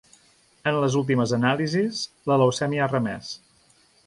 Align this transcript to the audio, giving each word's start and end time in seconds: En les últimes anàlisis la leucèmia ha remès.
En 0.71 0.79
les 0.83 0.97
últimes 1.01 1.33
anàlisis 1.37 2.01
la 2.33 2.39
leucèmia 2.45 2.83
ha 2.89 2.89
remès. 2.97 3.31